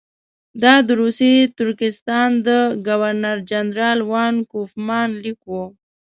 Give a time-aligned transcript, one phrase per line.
[0.63, 2.49] دا د روسي ترکستان د
[2.87, 5.63] ګورنر جنرال وان کوفمان لیک وو.